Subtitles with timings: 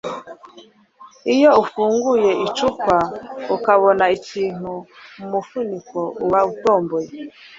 [1.33, 2.97] Iyo ufunguye icupa
[3.55, 4.71] ukabona ikintu
[5.17, 7.09] mumufuniko uba utomboye